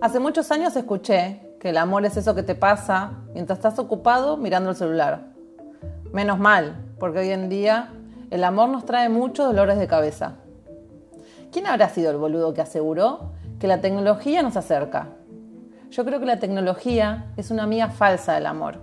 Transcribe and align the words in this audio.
Hace 0.00 0.20
muchos 0.20 0.52
años 0.52 0.76
escuché 0.76 1.40
que 1.58 1.70
el 1.70 1.76
amor 1.76 2.04
es 2.04 2.16
eso 2.16 2.36
que 2.36 2.44
te 2.44 2.54
pasa 2.54 3.14
mientras 3.34 3.58
estás 3.58 3.80
ocupado 3.80 4.36
mirando 4.36 4.70
el 4.70 4.76
celular. 4.76 5.32
Menos 6.12 6.38
mal, 6.38 6.76
porque 7.00 7.18
hoy 7.18 7.30
en 7.30 7.48
día 7.48 7.92
el 8.30 8.44
amor 8.44 8.68
nos 8.68 8.84
trae 8.84 9.08
muchos 9.08 9.46
dolores 9.46 9.76
de 9.76 9.88
cabeza. 9.88 10.36
¿Quién 11.50 11.66
habrá 11.66 11.88
sido 11.88 12.12
el 12.12 12.16
boludo 12.16 12.54
que 12.54 12.60
aseguró 12.60 13.32
que 13.58 13.66
la 13.66 13.80
tecnología 13.80 14.40
nos 14.40 14.56
acerca? 14.56 15.08
Yo 15.90 16.04
creo 16.04 16.20
que 16.20 16.26
la 16.26 16.38
tecnología 16.38 17.32
es 17.36 17.50
una 17.50 17.64
amiga 17.64 17.88
falsa 17.88 18.34
del 18.34 18.46
amor. 18.46 18.76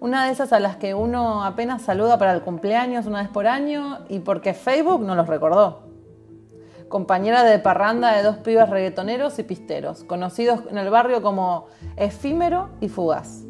Una 0.00 0.26
de 0.26 0.32
esas 0.32 0.52
a 0.52 0.60
las 0.60 0.76
que 0.76 0.92
uno 0.92 1.44
apenas 1.44 1.80
saluda 1.80 2.18
para 2.18 2.34
el 2.34 2.42
cumpleaños 2.42 3.06
una 3.06 3.22
vez 3.22 3.30
por 3.30 3.46
año 3.46 4.00
y 4.10 4.18
porque 4.18 4.52
Facebook 4.52 5.00
no 5.00 5.14
los 5.14 5.28
recordó 5.28 5.85
compañera 6.88 7.42
de 7.42 7.58
parranda 7.58 8.16
de 8.16 8.22
dos 8.22 8.36
pibes 8.38 8.68
reggaetoneros 8.68 9.38
y 9.38 9.42
pisteros, 9.42 10.04
conocidos 10.04 10.60
en 10.70 10.78
el 10.78 10.90
barrio 10.90 11.22
como 11.22 11.66
efímero 11.96 12.70
y 12.80 12.88
fugaz. 12.88 13.42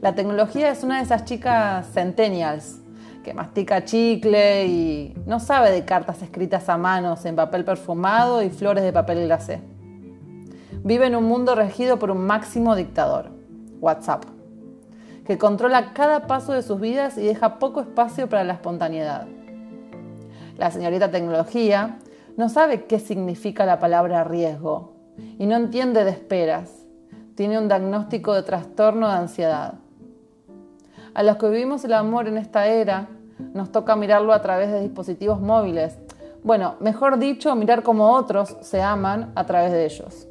La 0.00 0.14
tecnología 0.14 0.70
es 0.70 0.82
una 0.84 0.98
de 0.98 1.04
esas 1.04 1.24
chicas 1.24 1.86
centennials 1.92 2.80
que 3.24 3.34
mastica 3.34 3.84
chicle 3.84 4.66
y 4.66 5.14
no 5.26 5.40
sabe 5.40 5.72
de 5.72 5.84
cartas 5.84 6.22
escritas 6.22 6.68
a 6.68 6.76
manos 6.76 7.24
en 7.24 7.34
papel 7.34 7.64
perfumado 7.64 8.42
y 8.42 8.50
flores 8.50 8.84
de 8.84 8.92
papel 8.92 9.24
glacé. 9.24 9.60
Vive 10.84 11.06
en 11.06 11.16
un 11.16 11.24
mundo 11.24 11.56
regido 11.56 11.98
por 11.98 12.12
un 12.12 12.24
máximo 12.24 12.76
dictador, 12.76 13.30
WhatsApp, 13.80 14.24
que 15.24 15.38
controla 15.38 15.92
cada 15.92 16.28
paso 16.28 16.52
de 16.52 16.62
sus 16.62 16.80
vidas 16.80 17.18
y 17.18 17.22
deja 17.22 17.58
poco 17.58 17.80
espacio 17.80 18.28
para 18.28 18.44
la 18.44 18.52
espontaneidad. 18.52 19.26
La 20.56 20.70
señorita 20.70 21.10
tecnología 21.10 21.98
no 22.36 22.48
sabe 22.50 22.84
qué 22.84 22.98
significa 22.98 23.64
la 23.64 23.78
palabra 23.78 24.24
riesgo 24.24 24.92
y 25.38 25.46
no 25.46 25.56
entiende 25.56 26.04
de 26.04 26.10
esperas. 26.10 26.84
Tiene 27.34 27.58
un 27.58 27.68
diagnóstico 27.68 28.34
de 28.34 28.42
trastorno 28.42 29.08
de 29.08 29.14
ansiedad. 29.14 29.74
A 31.14 31.22
los 31.22 31.36
que 31.36 31.48
vivimos 31.48 31.84
el 31.84 31.94
amor 31.94 32.28
en 32.28 32.36
esta 32.36 32.66
era, 32.66 33.08
nos 33.54 33.72
toca 33.72 33.96
mirarlo 33.96 34.34
a 34.34 34.42
través 34.42 34.70
de 34.70 34.82
dispositivos 34.82 35.40
móviles. 35.40 35.98
Bueno, 36.44 36.76
mejor 36.80 37.18
dicho, 37.18 37.54
mirar 37.54 37.82
cómo 37.82 38.12
otros 38.12 38.56
se 38.60 38.82
aman 38.82 39.32
a 39.34 39.44
través 39.44 39.72
de 39.72 39.86
ellos. 39.86 40.28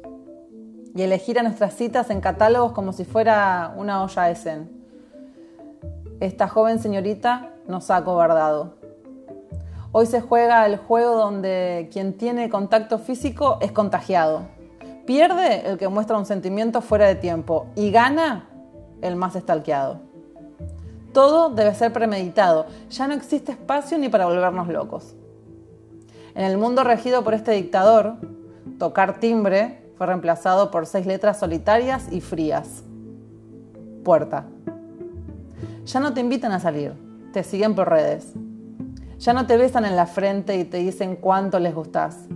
Y 0.94 1.02
elegir 1.02 1.38
a 1.38 1.42
nuestras 1.42 1.74
citas 1.74 2.10
en 2.10 2.20
catálogos 2.20 2.72
como 2.72 2.92
si 2.92 3.04
fuera 3.04 3.74
una 3.76 4.02
olla 4.02 4.30
Essen. 4.30 4.70
Esta 6.20 6.48
joven 6.48 6.78
señorita 6.78 7.50
nos 7.66 7.90
ha 7.90 8.02
cobardado. 8.04 8.85
Hoy 9.92 10.06
se 10.06 10.20
juega 10.20 10.66
el 10.66 10.76
juego 10.76 11.16
donde 11.16 11.88
quien 11.92 12.16
tiene 12.18 12.50
contacto 12.50 12.98
físico 12.98 13.58
es 13.60 13.72
contagiado. 13.72 14.42
Pierde 15.06 15.68
el 15.68 15.78
que 15.78 15.88
muestra 15.88 16.18
un 16.18 16.26
sentimiento 16.26 16.80
fuera 16.80 17.06
de 17.06 17.14
tiempo 17.14 17.66
y 17.76 17.90
gana 17.90 18.48
el 19.00 19.16
más 19.16 19.36
estalqueado. 19.36 20.00
Todo 21.12 21.50
debe 21.50 21.74
ser 21.74 21.92
premeditado. 21.92 22.66
Ya 22.90 23.06
no 23.06 23.14
existe 23.14 23.52
espacio 23.52 23.96
ni 23.96 24.08
para 24.08 24.26
volvernos 24.26 24.68
locos. 24.68 25.14
En 26.34 26.44
el 26.44 26.58
mundo 26.58 26.84
regido 26.84 27.24
por 27.24 27.32
este 27.32 27.52
dictador, 27.52 28.16
tocar 28.78 29.20
timbre 29.20 29.82
fue 29.96 30.06
reemplazado 30.06 30.70
por 30.70 30.86
seis 30.86 31.06
letras 31.06 31.38
solitarias 31.38 32.12
y 32.12 32.20
frías. 32.20 32.82
Puerta. 34.04 34.44
Ya 35.86 36.00
no 36.00 36.12
te 36.12 36.20
invitan 36.20 36.52
a 36.52 36.60
salir, 36.60 36.92
te 37.32 37.42
siguen 37.44 37.74
por 37.74 37.88
redes. 37.88 38.34
Ya 39.18 39.32
no 39.32 39.46
te 39.46 39.56
besan 39.56 39.84
en 39.84 39.96
la 39.96 40.06
frente 40.06 40.56
y 40.56 40.64
te 40.64 40.78
dicen 40.78 41.16
cuánto 41.16 41.58
les 41.58 41.74
gustás. 41.74 42.26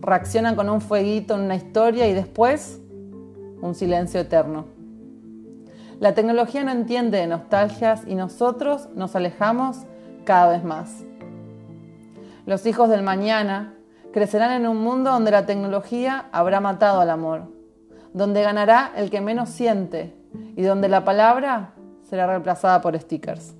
Reaccionan 0.00 0.56
con 0.56 0.68
un 0.70 0.80
fueguito 0.80 1.34
en 1.34 1.42
una 1.42 1.54
historia 1.54 2.08
y 2.08 2.14
después 2.14 2.80
un 3.60 3.74
silencio 3.74 4.20
eterno. 4.20 4.66
La 6.00 6.14
tecnología 6.14 6.64
no 6.64 6.72
entiende 6.72 7.18
de 7.18 7.26
nostalgias 7.28 8.02
y 8.06 8.14
nosotros 8.14 8.88
nos 8.94 9.14
alejamos 9.14 9.78
cada 10.24 10.50
vez 10.50 10.64
más. 10.64 11.04
Los 12.44 12.66
hijos 12.66 12.88
del 12.88 13.02
mañana 13.02 13.74
crecerán 14.12 14.50
en 14.50 14.66
un 14.66 14.78
mundo 14.78 15.12
donde 15.12 15.30
la 15.30 15.46
tecnología 15.46 16.26
habrá 16.32 16.60
matado 16.60 17.00
al 17.00 17.10
amor, 17.10 17.52
donde 18.12 18.42
ganará 18.42 18.90
el 18.96 19.10
que 19.10 19.20
menos 19.20 19.48
siente 19.50 20.16
y 20.56 20.62
donde 20.62 20.88
la 20.88 21.04
palabra 21.04 21.74
será 22.02 22.26
reemplazada 22.26 22.80
por 22.80 22.98
stickers. 22.98 23.54